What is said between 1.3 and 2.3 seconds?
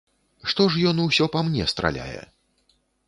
па мне страляе?